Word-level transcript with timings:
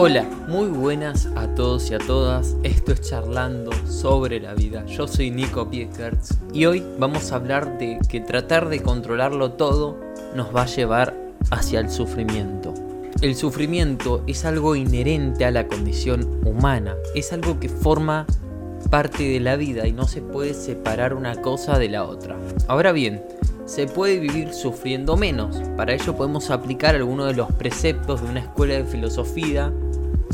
Hola, 0.00 0.24
muy 0.46 0.68
buenas 0.68 1.26
a 1.34 1.52
todos 1.56 1.90
y 1.90 1.94
a 1.94 1.98
todas. 1.98 2.54
Esto 2.62 2.92
es 2.92 3.00
Charlando 3.00 3.72
sobre 3.84 4.38
la 4.38 4.54
vida. 4.54 4.86
Yo 4.86 5.08
soy 5.08 5.32
Nico 5.32 5.68
Piekertz 5.68 6.38
y 6.52 6.66
hoy 6.66 6.84
vamos 7.00 7.32
a 7.32 7.34
hablar 7.34 7.78
de 7.78 7.98
que 8.08 8.20
tratar 8.20 8.68
de 8.68 8.80
controlarlo 8.80 9.54
todo 9.54 9.98
nos 10.36 10.54
va 10.54 10.62
a 10.62 10.66
llevar 10.66 11.16
hacia 11.50 11.80
el 11.80 11.90
sufrimiento. 11.90 12.74
El 13.22 13.34
sufrimiento 13.34 14.22
es 14.28 14.44
algo 14.44 14.76
inherente 14.76 15.44
a 15.44 15.50
la 15.50 15.66
condición 15.66 16.46
humana, 16.46 16.94
es 17.16 17.32
algo 17.32 17.58
que 17.58 17.68
forma 17.68 18.24
parte 18.90 19.24
de 19.24 19.40
la 19.40 19.56
vida 19.56 19.88
y 19.88 19.92
no 19.92 20.06
se 20.06 20.22
puede 20.22 20.54
separar 20.54 21.12
una 21.12 21.42
cosa 21.42 21.76
de 21.76 21.88
la 21.88 22.04
otra. 22.04 22.36
Ahora 22.68 22.92
bien, 22.92 23.20
se 23.68 23.86
puede 23.86 24.20
vivir 24.20 24.54
sufriendo 24.54 25.16
menos. 25.16 25.60
Para 25.76 25.92
ello 25.92 26.16
podemos 26.16 26.50
aplicar 26.50 26.94
algunos 26.94 27.26
de 27.26 27.34
los 27.34 27.52
preceptos 27.52 28.22
de 28.22 28.28
una 28.28 28.40
escuela 28.40 28.74
de 28.74 28.84
filosofía 28.84 29.72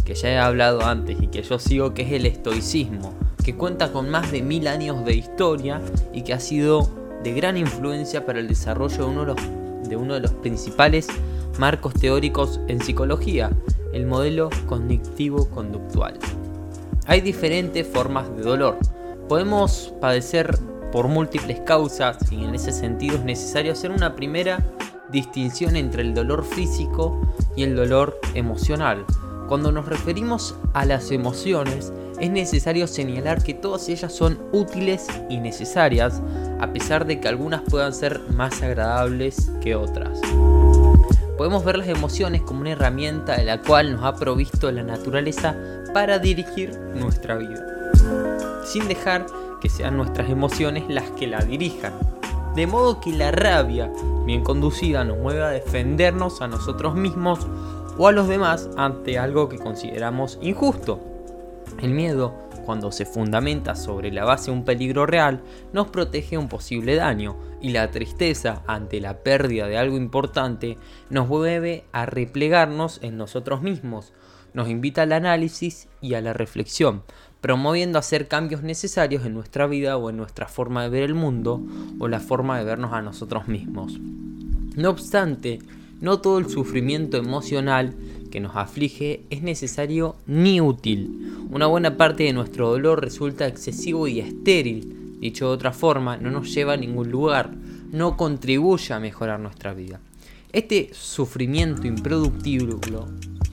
que 0.05 0.15
ya 0.15 0.31
he 0.31 0.39
hablado 0.39 0.83
antes 0.83 1.21
y 1.21 1.29
que 1.29 1.43
yo 1.43 1.59
sigo, 1.59 1.95
que 1.95 2.03
es 2.03 2.13
el 2.13 2.27
estoicismo, 2.27 3.15
que 3.43 3.55
cuenta 3.57 3.93
con 3.93 4.11
más 4.11 4.31
de 4.31 4.43
mil 4.43 4.69
años 4.69 5.05
de 5.05 5.15
historia 5.15 5.81
y 6.13 6.23
que 6.23 6.35
ha 6.35 6.41
sido 6.41 6.89
de 7.23 7.33
gran 7.33 7.57
influencia 7.57 8.27
para 8.27 8.39
el 8.39 8.49
desarrollo 8.49 9.07
de 9.83 9.97
uno 9.97 10.15
de 10.15 10.21
los, 10.21 10.31
principales 10.33 11.09
marcos 11.59 11.95
teóricos 11.95 12.61
en 12.69 12.81
psicología, 12.81 13.51
el 13.93 14.07
modelo 14.07 14.51
cognitivo-conductual. 14.67 16.19
Hay 17.07 17.21
diferentes 17.21 17.87
formas 17.87 18.35
de 18.37 18.43
dolor. 18.43 18.79
Podemos 19.29 19.95
padecer 20.01 20.59
por 20.93 21.09
múltiples 21.09 21.61
causas 21.61 22.19
y 22.31 22.45
en 22.45 22.55
ese 22.55 22.73
sentido 22.73 23.17
es 23.17 23.25
necesario 23.25 23.73
hacer 23.73 23.91
una 23.91 24.15
primera 24.15 24.65
distinción 25.11 25.77
entre 25.77 26.03
el 26.03 26.15
dolor 26.15 26.45
físico 26.45 27.21
y 27.57 27.63
el 27.63 27.77
dolor 27.77 28.19
emocional. 28.35 29.05
Cuando 29.49 29.71
nos 29.73 29.87
referimos 29.87 30.55
a 30.73 30.87
las 30.87 31.11
emociones, 31.11 31.93
es 32.19 32.31
necesario 32.31 32.87
señalar 32.87 33.43
que 33.43 33.53
todas 33.53 33.89
ellas 33.91 34.13
son 34.13 34.39
útiles 34.53 35.07
y 35.29 35.39
necesarias, 35.39 36.23
a 36.61 36.73
pesar 36.73 37.07
de 37.07 37.21
que 37.21 37.29
algunas 37.29 37.61
puedan 37.63 37.93
ser 37.93 38.21
más 38.31 38.63
agradables 38.63 39.51
que 39.61 39.75
otras. 39.75 40.21
Podemos 41.37 41.65
ver 41.65 41.77
las 41.77 41.89
emociones 41.89 42.41
como 42.41 42.61
una 42.61 42.71
herramienta 42.71 43.37
de 43.37 43.45
la 43.45 43.61
cual 43.61 43.93
nos 43.93 44.05
ha 44.05 44.15
provisto 44.15 44.73
la 44.73 44.83
naturaleza 44.83 45.55
para 45.93 46.19
dirigir 46.19 46.79
nuestra 46.95 47.37
vida, 47.37 47.93
sin 48.65 48.89
dejar 48.89 49.27
que 49.61 49.69
sean 49.69 49.97
nuestras 49.97 50.31
emociones 50.31 50.85
las 50.89 51.11
que 51.11 51.27
la 51.27 51.41
dirijan. 51.41 51.93
De 52.55 52.67
modo 52.67 53.01
que 53.01 53.11
la 53.11 53.33
rabia, 53.33 53.91
bien 54.25 54.45
conducida, 54.45 55.05
nos 55.05 55.19
mueve 55.19 55.43
a 55.43 55.49
defendernos 55.49 56.41
a 56.41 56.47
nosotros 56.47 56.95
mismos 56.95 57.41
o 57.99 58.09
a 58.09 58.13
los 58.13 58.29
demás 58.29 58.71
ante 58.77 59.19
algo 59.19 59.49
que 59.49 59.59
consideramos 59.59 60.39
injusto. 60.43 61.01
El 61.81 61.93
miedo, 61.93 62.35
cuando 62.65 62.93
se 62.93 63.05
fundamenta 63.05 63.75
sobre 63.75 64.11
la 64.13 64.25
base 64.25 64.51
de 64.51 64.57
un 64.57 64.65
peligro 64.65 65.07
real, 65.07 65.43
nos 65.73 65.89
protege 65.89 66.31
de 66.33 66.39
un 66.39 66.49
posible 66.49 66.95
daño, 66.95 67.37
y 67.61 67.71
la 67.71 67.91
tristeza 67.91 68.63
ante 68.67 69.01
la 69.01 69.19
pérdida 69.19 69.67
de 69.67 69.79
algo 69.79 69.97
importante 69.97 70.77
nos 71.09 71.29
mueve 71.29 71.85
a 71.93 72.05
replegarnos 72.05 73.01
en 73.03 73.17
nosotros 73.17 73.63
mismos, 73.63 74.13
nos 74.53 74.69
invita 74.69 75.03
al 75.03 75.13
análisis 75.13 75.89
y 76.01 76.15
a 76.15 76.21
la 76.21 76.33
reflexión, 76.33 77.03
promoviendo 77.41 77.99
hacer 77.99 78.29
cambios 78.29 78.63
necesarios 78.63 79.27
en 79.27 79.35
nuestra 79.35 79.67
vida 79.67 79.97
o 79.97 80.09
en 80.11 80.17
nuestra 80.17 80.47
forma 80.47 80.85
de 80.85 80.89
ver 80.91 81.03
el 81.03 81.15
mundo 81.15 81.61
o 81.99 82.09
la 82.09 82.21
forma 82.21 82.59
de 82.59 82.65
vernos 82.65 82.93
a 82.93 83.03
nosotros 83.03 83.49
mismos. 83.49 83.99
No 84.77 84.91
obstante, 84.91 85.59
no 86.01 86.21
todo 86.21 86.39
el 86.39 86.49
sufrimiento 86.49 87.17
emocional 87.17 87.95
que 88.31 88.41
nos 88.41 88.57
aflige 88.57 89.23
es 89.31 89.43
necesario 89.43 90.17
ni 90.27 90.61
útil. 90.61 91.47
Una 91.51 91.67
buena 91.67 91.97
parte 91.97 92.25
de 92.25 92.33
nuestro 92.33 92.71
dolor 92.71 93.01
resulta 93.01 93.47
excesivo 93.47 94.09
y 94.09 94.21
estéril. 94.21 95.19
Dicho 95.21 95.47
de 95.47 95.53
otra 95.53 95.73
forma, 95.73 96.17
no 96.17 96.31
nos 96.31 96.53
lleva 96.53 96.75
a 96.75 96.77
ningún 96.77 97.11
lugar, 97.11 97.55
no 97.93 98.17
contribuye 98.17 98.93
a 98.93 99.01
mejorar 99.01 99.41
nuestra 99.41 99.73
vida. 99.73 100.01
Este 100.53 100.91
sufrimiento 100.93 101.87
improductivo 101.87 102.81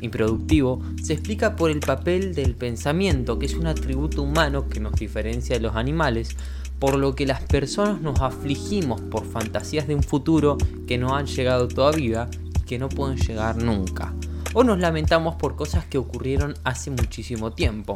improductivo 0.02 0.81
se 1.02 1.13
explica 1.13 1.56
por 1.56 1.72
el 1.72 1.79
papel 1.79 2.34
del 2.34 2.56
pensamiento, 2.56 3.40
que 3.40 3.46
es 3.46 3.53
un 3.53 3.68
atributo 3.68 4.23
humano 4.23 4.68
que 4.68 4.79
nos 4.79 4.94
diferencia 4.94 5.56
de 5.56 5.62
los 5.62 5.75
animales, 5.75 6.35
por 6.81 6.97
lo 6.97 7.14
que 7.14 7.28
las 7.28 7.44
personas 7.44 8.02
nos 8.02 8.22
afligimos 8.22 9.00
por 9.02 9.24
fantasías 9.24 9.88
de 9.88 9.94
un 9.94 10.02
futuro 10.02 10.58
que 10.88 10.97
no 10.97 11.16
han 11.16 11.28
llegado 11.28 11.68
todavía 11.68 12.28
y 12.58 12.64
que 12.64 12.80
no 12.80 12.90
pueden 12.90 13.19
llegar 13.19 13.62
nunca. 13.62 14.16
O 14.56 14.64
nos 14.64 14.80
lamentamos 14.80 15.36
por 15.36 15.56
cosas 15.56 15.86
que 15.86 16.00
ocurrieron 16.00 16.56
hace 16.64 16.90
muchísimo 16.90 17.52
tiempo. 17.52 17.94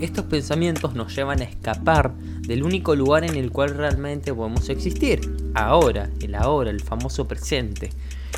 Estos 0.00 0.26
pensamientos 0.26 0.94
nos 0.94 1.16
llevan 1.16 1.40
a 1.40 1.46
escapar 1.46 2.14
del 2.14 2.62
único 2.62 2.94
lugar 2.94 3.24
en 3.24 3.34
el 3.34 3.50
cual 3.50 3.70
realmente 3.70 4.32
podemos 4.32 4.68
existir, 4.68 5.50
ahora, 5.54 6.08
el 6.20 6.36
ahora, 6.36 6.70
el 6.70 6.82
famoso 6.82 7.26
presente. 7.26 7.90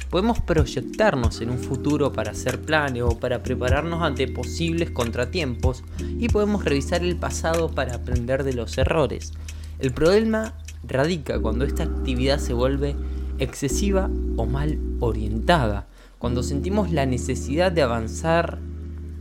Podemos 0.08 0.40
proyectarnos 0.40 1.42
en 1.42 1.50
un 1.50 1.58
futuro 1.58 2.10
para 2.10 2.30
hacer 2.30 2.62
planes 2.62 3.02
o 3.02 3.18
para 3.18 3.42
prepararnos 3.42 4.02
ante 4.02 4.28
posibles 4.28 4.90
contratiempos 4.92 5.84
y 6.18 6.28
podemos 6.28 6.64
revisar 6.64 7.02
el 7.04 7.16
pasado 7.16 7.68
para 7.68 7.96
aprender 7.96 8.44
de 8.44 8.54
los 8.54 8.78
errores. 8.78 9.34
El 9.78 9.92
problema 9.92 10.54
radica 10.82 11.38
cuando 11.38 11.64
esta 11.64 11.84
actividad 11.84 12.38
se 12.38 12.52
vuelve 12.52 12.96
excesiva 13.38 14.10
o 14.36 14.44
mal 14.44 14.78
orientada, 14.98 15.86
cuando 16.18 16.42
sentimos 16.42 16.90
la 16.90 17.06
necesidad 17.06 17.70
de 17.70 17.82
avanzar 17.82 18.58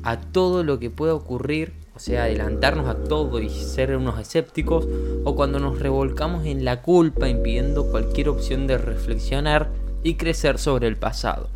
a 0.02 0.20
todo 0.20 0.64
lo 0.64 0.80
que 0.80 0.90
pueda 0.90 1.14
ocurrir, 1.14 1.74
o 1.96 2.00
sea, 2.00 2.24
adelantarnos 2.24 2.88
a 2.88 3.04
todo 3.04 3.40
y 3.40 3.50
ser 3.50 3.96
unos 3.96 4.20
escépticos, 4.20 4.88
o 5.24 5.36
cuando 5.36 5.60
nos 5.60 5.80
revolcamos 5.80 6.46
en 6.46 6.66
la 6.66 6.82
culpa 6.82 7.30
impidiendo 7.30 7.92
cualquier 7.92 8.30
opción 8.30 8.66
de 8.66 8.80
reflexionar 8.80 9.70
y 10.02 10.16
crecer 10.16 10.58
sobre 10.58 10.88
el 10.88 10.98
pasado. 10.98 11.50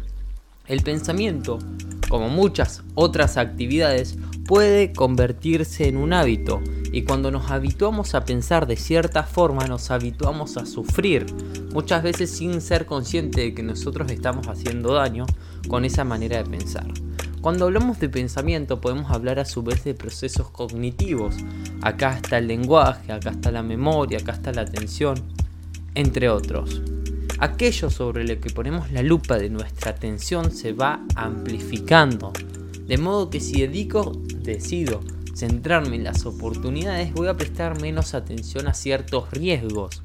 El 0.68 0.82
pensamiento, 0.84 1.58
como 2.08 2.30
muchas 2.30 2.84
otras 2.94 3.38
actividades, 3.38 4.16
puede 4.46 4.94
convertirse 4.94 5.88
en 5.88 5.98
un 5.98 6.14
hábito 6.14 6.62
y 6.92 7.02
cuando 7.02 7.32
nos 7.32 7.50
habituamos 7.50 8.14
a 8.14 8.26
pensar 8.26 8.68
de 8.68 8.76
cierta 8.76 9.24
forma 9.24 9.66
nos 9.66 9.90
habituamos 9.90 10.58
a 10.58 10.66
sufrir, 10.66 11.26
muchas 11.74 12.04
veces 12.04 12.30
sin 12.30 12.62
ser 12.62 12.86
conscientes 12.86 13.44
de 13.44 13.54
que 13.56 13.64
nosotros 13.64 14.12
estamos 14.12 14.48
haciendo 14.48 14.94
daño 14.94 15.26
con 15.68 15.84
esa 15.84 16.04
manera 16.04 16.38
de 16.38 16.50
pensar. 16.50 16.86
Cuando 17.42 17.66
hablamos 17.66 18.00
de 18.00 18.10
pensamiento 18.10 18.82
podemos 18.82 19.10
hablar 19.10 19.40
a 19.40 19.46
su 19.46 19.64
vez 19.64 19.84
de 19.84 19.96
procesos 19.96 20.52
cognitivos. 20.52 21.36
Acá 21.82 22.20
está 22.22 22.38
el 22.38 22.48
lenguaje, 22.48 23.12
acá 23.12 23.32
está 23.32 23.52
la 23.52 23.64
memoria, 23.64 24.20
acá 24.20 24.34
está 24.34 24.52
la 24.52 24.62
atención, 24.62 25.16
entre 25.96 26.30
otros 26.30 26.82
aquello 27.42 27.90
sobre 27.90 28.24
lo 28.24 28.40
que 28.40 28.52
ponemos 28.52 28.92
la 28.92 29.02
lupa 29.02 29.38
de 29.40 29.50
nuestra 29.50 29.92
atención 29.92 30.52
se 30.52 30.74
va 30.74 31.04
amplificando. 31.16 32.32
De 32.88 32.98
modo 32.98 33.32
que 33.32 33.40
si 33.40 33.62
dedico, 33.62 34.12
decido 34.44 35.02
centrarme 35.34 35.96
en 35.96 36.04
las 36.04 36.28
oportunidades, 36.28 37.12
voy 37.14 37.28
a 37.28 37.36
prestar 37.36 37.82
menos 37.82 38.14
atención 38.14 38.68
a 38.68 38.76
ciertos 38.76 39.32
riesgos. 39.32 40.04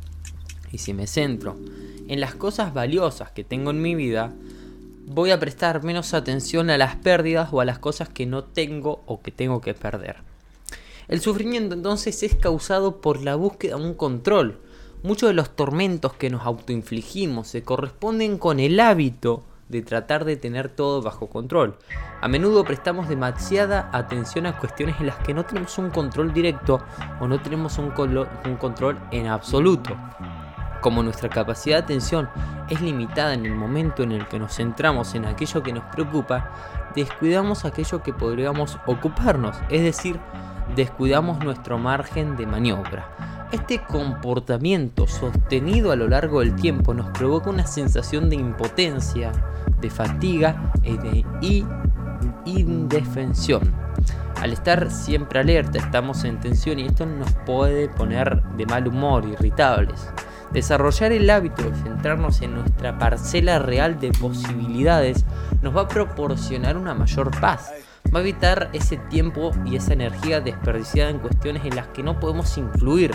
Y 0.72 0.78
si 0.78 0.94
me 0.94 1.06
centro 1.06 1.56
en 2.08 2.20
las 2.20 2.34
cosas 2.34 2.72
valiosas 2.72 3.32
que 3.32 3.44
tengo 3.44 3.70
en 3.70 3.82
mi 3.82 3.94
vida, 3.94 4.32
voy 5.04 5.30
a 5.30 5.38
prestar 5.38 5.84
menos 5.84 6.14
atención 6.14 6.70
a 6.70 6.78
las 6.78 6.96
pérdidas 6.96 7.50
o 7.52 7.60
a 7.60 7.66
las 7.66 7.78
cosas 7.78 8.08
que 8.08 8.24
no 8.24 8.44
tengo 8.44 9.02
o 9.04 9.20
que 9.20 9.30
tengo 9.30 9.60
que 9.60 9.74
perder. 9.74 10.16
El 11.06 11.20
sufrimiento 11.20 11.74
entonces 11.74 12.22
es 12.22 12.34
causado 12.34 13.02
por 13.02 13.22
la 13.22 13.36
búsqueda 13.36 13.76
de 13.76 13.84
un 13.84 13.94
control, 13.94 14.58
Muchos 15.02 15.28
de 15.28 15.34
los 15.34 15.50
tormentos 15.50 16.14
que 16.14 16.30
nos 16.30 16.44
autoinfligimos 16.44 17.48
se 17.48 17.62
corresponden 17.62 18.38
con 18.38 18.58
el 18.58 18.80
hábito 18.80 19.44
de 19.68 19.82
tratar 19.82 20.24
de 20.24 20.36
tener 20.36 20.68
todo 20.68 21.02
bajo 21.02 21.28
control. 21.28 21.76
A 22.20 22.28
menudo 22.28 22.64
prestamos 22.64 23.08
demasiada 23.08 23.90
atención 23.92 24.46
a 24.46 24.58
cuestiones 24.58 24.96
en 25.00 25.06
las 25.06 25.16
que 25.18 25.34
no 25.34 25.44
tenemos 25.44 25.76
un 25.78 25.90
control 25.90 26.32
directo 26.32 26.80
o 27.20 27.28
no 27.28 27.40
tenemos 27.40 27.78
un, 27.78 27.92
un, 28.44 28.56
control 28.56 28.98
en 29.10 29.26
absoluto. 29.26 29.96
Como 30.80 31.02
nuestra 31.02 31.28
capacidad 31.28 31.78
de 31.78 31.84
atención 31.84 32.28
es 32.70 32.80
limitada 32.80 33.34
en 33.34 33.44
el 33.44 33.54
momento 33.54 34.02
en 34.02 34.12
el 34.12 34.26
que 34.28 34.38
nos 34.38 34.54
centramos 34.54 35.14
en 35.14 35.26
aquello 35.26 35.62
que 35.62 35.72
nos 35.72 35.84
preocupa, 35.84 36.52
descuidamos 36.94 37.64
aquello 37.64 38.02
que 38.02 38.12
podríamos 38.12 38.78
ocuparnos, 38.86 39.56
es 39.68 39.82
decir, 39.82 40.18
descuidamos 40.74 41.44
nuestro 41.44 41.78
margen 41.78 42.36
de 42.36 42.46
maniobra. 42.46 43.35
Este 43.52 43.80
comportamiento 43.80 45.06
sostenido 45.06 45.92
a 45.92 45.96
lo 45.96 46.08
largo 46.08 46.40
del 46.40 46.56
tiempo 46.56 46.94
nos 46.94 47.10
provoca 47.10 47.48
una 47.48 47.64
sensación 47.64 48.28
de 48.28 48.34
impotencia, 48.34 49.30
de 49.80 49.88
fatiga 49.88 50.72
y 50.82 50.96
de 50.96 51.64
indefensión. 52.44 53.72
Al 54.40 54.52
estar 54.52 54.90
siempre 54.90 55.38
alerta 55.38 55.78
estamos 55.78 56.24
en 56.24 56.40
tensión 56.40 56.80
y 56.80 56.86
esto 56.86 57.06
nos 57.06 57.32
puede 57.46 57.88
poner 57.88 58.42
de 58.56 58.66
mal 58.66 58.88
humor, 58.88 59.24
irritables. 59.24 60.08
Desarrollar 60.52 61.12
el 61.12 61.30
hábito 61.30 61.62
de 61.62 61.76
centrarnos 61.76 62.42
en 62.42 62.54
nuestra 62.54 62.98
parcela 62.98 63.60
real 63.60 64.00
de 64.00 64.10
posibilidades 64.10 65.24
nos 65.62 65.76
va 65.76 65.82
a 65.82 65.88
proporcionar 65.88 66.76
una 66.76 66.94
mayor 66.94 67.30
paz 67.40 67.70
va 68.16 68.20
a 68.20 68.22
evitar 68.22 68.70
ese 68.72 68.96
tiempo 68.96 69.50
y 69.66 69.76
esa 69.76 69.92
energía 69.92 70.40
desperdiciada 70.40 71.10
en 71.10 71.18
cuestiones 71.18 71.66
en 71.66 71.76
las 71.76 71.88
que 71.88 72.02
no 72.02 72.18
podemos 72.18 72.56
influir, 72.56 73.10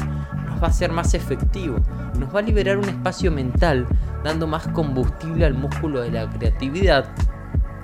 nos 0.45 0.61
va 0.61 0.67
a 0.67 0.69
hacer 0.69 0.91
más 0.91 1.15
efectivo, 1.15 1.77
nos 2.19 2.33
va 2.33 2.39
a 2.39 2.43
liberar 2.43 2.77
un 2.77 2.87
espacio 2.87 3.31
mental, 3.31 3.87
dando 4.23 4.45
más 4.45 4.67
combustible 4.67 5.45
al 5.45 5.55
músculo 5.55 6.01
de 6.01 6.11
la 6.11 6.29
creatividad. 6.29 7.05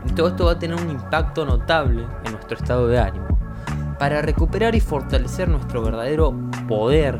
Y 0.07 0.11
todo 0.11 0.27
esto 0.27 0.45
va 0.45 0.51
a 0.51 0.59
tener 0.59 0.79
un 0.79 0.91
impacto 0.91 1.43
notable 1.43 2.05
en 2.23 2.33
nuestro 2.33 2.55
estado 2.55 2.87
de 2.87 2.99
ánimo. 2.99 3.25
Para 3.97 4.21
recuperar 4.21 4.75
y 4.75 4.79
fortalecer 4.79 5.49
nuestro 5.49 5.81
verdadero 5.81 6.35
poder, 6.67 7.19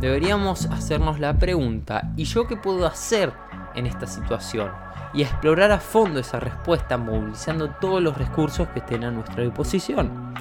deberíamos 0.00 0.66
hacernos 0.66 1.18
la 1.18 1.36
pregunta, 1.36 2.12
¿y 2.16 2.24
yo 2.24 2.46
qué 2.46 2.56
puedo 2.56 2.86
hacer 2.86 3.32
en 3.74 3.86
esta 3.86 4.06
situación? 4.06 4.70
Y 5.14 5.22
explorar 5.22 5.72
a 5.72 5.78
fondo 5.78 6.20
esa 6.20 6.40
respuesta 6.40 6.96
movilizando 6.96 7.70
todos 7.70 8.02
los 8.02 8.16
recursos 8.16 8.68
que 8.68 8.80
estén 8.80 9.04
a 9.04 9.10
nuestra 9.10 9.42
disposición. 9.42 10.34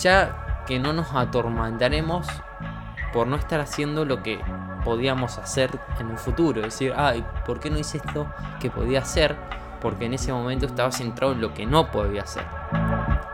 Ya 0.00 0.64
que 0.66 0.78
no 0.78 0.92
nos 0.92 1.12
atormentaremos 1.14 2.26
por 3.12 3.26
no 3.26 3.36
estar 3.36 3.60
haciendo 3.60 4.04
lo 4.04 4.22
que 4.22 4.40
podíamos 4.84 5.38
hacer 5.38 5.70
en 5.98 6.06
un 6.08 6.18
futuro. 6.18 6.62
Decir, 6.62 6.92
ay, 6.96 7.24
¿por 7.46 7.60
qué 7.60 7.70
no 7.70 7.78
hice 7.78 7.98
esto 7.98 8.26
que 8.60 8.70
podía 8.70 9.00
hacer? 9.00 9.36
Porque 9.80 10.06
en 10.06 10.14
ese 10.14 10.32
momento 10.32 10.66
estaba 10.66 10.92
centrado 10.92 11.32
en 11.32 11.40
lo 11.40 11.54
que 11.54 11.66
no 11.66 11.90
podía 11.90 12.22
hacer. 12.22 12.44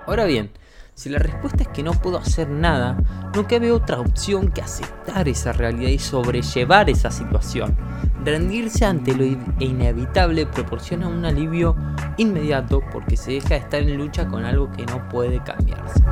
Ahora 0.07 0.25
bien, 0.25 0.51
si 0.95 1.09
la 1.09 1.19
respuesta 1.19 1.63
es 1.63 1.69
que 1.69 1.83
no 1.83 1.93
puedo 1.93 2.19
hacer 2.19 2.49
nada, 2.49 2.97
no 3.35 3.49
cabe 3.49 3.73
otra 3.73 3.99
opción 3.99 4.49
que 4.51 4.61
aceptar 4.61 5.27
esa 5.27 5.53
realidad 5.53 5.89
y 5.89 5.99
sobrellevar 5.99 6.91
esa 6.91 7.11
situación. 7.11 7.77
Rendirse 8.25 8.85
ante 8.85 9.15
lo 9.15 9.25
inevitable 9.59 10.47
proporciona 10.47 11.09
un 11.09 11.25
alivio 11.25 11.75
inmediato 12.19 12.81
porque 12.93 13.17
se 13.17 13.33
deja 13.33 13.51
de 13.51 13.57
estar 13.57 13.81
en 13.83 13.97
lucha 13.97 14.29
con 14.29 14.45
algo 14.45 14.71
que 14.71 14.87
no 14.87 15.09
puede 15.09 15.43
cambiarse. 15.43 16.03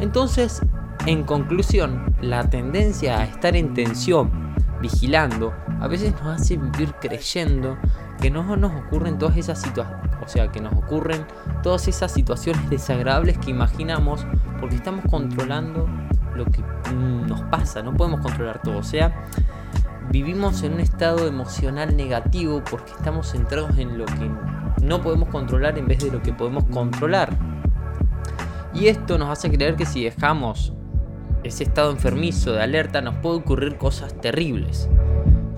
Entonces, 0.00 0.62
en 1.06 1.24
conclusión, 1.24 2.14
la 2.22 2.48
tendencia 2.48 3.18
a 3.18 3.24
estar 3.24 3.56
en 3.56 3.74
tensión, 3.74 4.54
vigilando, 4.80 5.52
a 5.80 5.86
veces 5.86 6.14
nos 6.14 6.40
hace 6.40 6.56
vivir 6.56 6.94
creyendo 7.00 7.76
que 8.20 8.30
no 8.30 8.56
nos 8.56 8.72
ocurren 8.72 9.18
todas 9.18 9.36
esas 9.36 9.60
situaciones, 9.60 10.10
o 10.24 10.28
sea, 10.28 10.50
que 10.50 10.60
nos 10.60 10.72
ocurren 10.72 11.26
todas 11.62 11.88
esas 11.88 12.12
situaciones 12.12 12.70
desagradables 12.70 13.36
que 13.38 13.50
imaginamos 13.50 14.26
porque 14.60 14.76
estamos 14.76 15.04
controlando 15.10 15.86
lo 16.34 16.46
que 16.46 16.62
nos 16.94 17.42
pasa, 17.42 17.82
no 17.82 17.94
podemos 17.94 18.20
controlar 18.20 18.62
todo, 18.62 18.78
o 18.78 18.82
sea, 18.82 19.26
vivimos 20.10 20.62
en 20.62 20.74
un 20.74 20.80
estado 20.80 21.26
emocional 21.26 21.96
negativo 21.96 22.62
porque 22.68 22.92
estamos 22.92 23.30
centrados 23.32 23.76
en 23.78 23.98
lo 23.98 24.04
que 24.06 24.30
no 24.82 25.00
podemos 25.00 25.28
controlar 25.28 25.78
en 25.78 25.86
vez 25.86 25.98
de 25.98 26.10
lo 26.10 26.22
que 26.22 26.32
podemos 26.32 26.64
controlar. 26.64 27.36
Y 28.74 28.88
esto 28.88 29.18
nos 29.18 29.30
hace 29.30 29.50
creer 29.50 29.76
que 29.76 29.86
si 29.86 30.04
dejamos 30.04 30.72
ese 31.44 31.64
estado 31.64 31.90
enfermizo 31.90 32.52
de 32.52 32.62
alerta 32.62 33.00
nos 33.00 33.16
puede 33.16 33.36
ocurrir 33.36 33.76
cosas 33.76 34.18
terribles. 34.20 34.88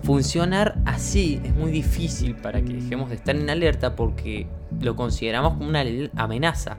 Funcionar 0.02 0.78
así 0.84 1.40
es 1.43 1.54
muy 1.54 1.70
difícil 1.70 2.37
para 2.37 2.62
que 2.62 2.75
dejemos 2.75 3.08
de 3.08 3.16
estar 3.16 3.34
en 3.34 3.48
alerta 3.50 3.96
porque 3.96 4.46
lo 4.81 4.94
consideramos 4.94 5.54
como 5.54 5.69
una 5.69 5.82
amenaza. 6.16 6.76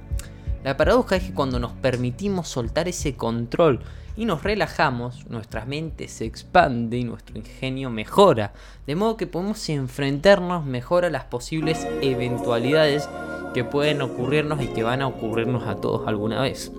La 0.67 0.75
paradoja 0.75 1.15
es 1.15 1.23
que 1.23 1.33
cuando 1.33 1.59
nos 1.59 1.71
permitimos 1.71 2.49
soltar 2.49 2.89
ese 2.89 3.15
control 3.15 3.79
y 4.17 4.25
nos 4.25 4.43
relajamos, 4.43 5.25
nuestra 5.29 5.63
mente 5.63 6.09
se 6.09 6.25
expande 6.25 6.97
y 6.97 7.05
nuestro 7.05 7.37
ingenio 7.37 7.89
mejora, 7.89 8.51
de 8.85 8.97
modo 8.97 9.15
que 9.15 9.27
podemos 9.27 9.69
enfrentarnos 9.69 10.65
mejor 10.65 11.05
a 11.05 11.09
las 11.09 11.23
posibles 11.23 11.87
eventualidades 12.01 13.07
que 13.53 13.63
pueden 13.63 14.01
ocurrirnos 14.01 14.61
y 14.61 14.67
que 14.67 14.83
van 14.83 15.01
a 15.01 15.07
ocurrirnos 15.07 15.65
a 15.65 15.77
todos 15.77 16.05
alguna 16.05 16.41
vez. 16.41 16.69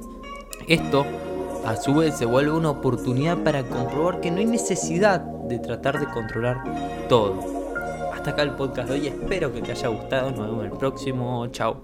Esto 0.67 1.07
a 1.65 1.75
su 1.77 1.95
vez 1.95 2.15
se 2.15 2.27
vuelve 2.27 2.53
una 2.53 2.69
oportunidad 2.69 3.39
para 3.39 3.63
comprobar 3.63 4.21
que 4.21 4.31
no 4.31 4.37
hay 4.37 4.45
necesidad 4.45 5.21
de 5.21 5.61
tratar 5.61 5.99
de 5.99 6.09
controlar 6.09 7.09
todo. 7.09 7.41
Hasta 8.13 8.33
acá 8.33 8.43
el 8.43 8.55
podcast 8.55 8.91
de 8.91 8.97
hoy, 8.97 9.07
espero 9.07 9.51
que 9.51 9.63
te 9.63 9.73
haya 9.73 9.89
gustado, 9.89 10.31
nos 10.31 10.41
vemos 10.41 10.67
en 10.67 10.73
el 10.73 10.77
próximo, 10.77 11.47
chao. 11.47 11.81